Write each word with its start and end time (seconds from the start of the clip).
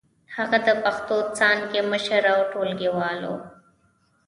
هغه 0.35 0.57
د 0.67 0.69
پښتو 0.83 1.17
څانګې 1.37 1.81
مشر 1.91 2.21
او 2.33 2.39
ټولګيوال 2.51 3.19
و. 3.31 3.33